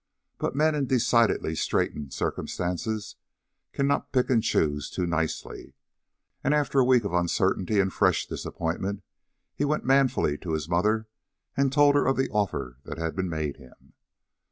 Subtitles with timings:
[0.39, 3.17] But men in decidedly straitened circumstances
[3.71, 5.75] cannot pick and choose too nicely;
[6.43, 9.03] and after a week of uncertainty and fresh disappointment,
[9.53, 11.07] he went manfully to his mother
[11.55, 13.93] and told her of the offer that had been made him.